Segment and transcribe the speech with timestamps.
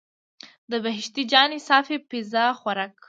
[0.71, 2.91] د بهشته جانې صافی پیزا خوراک.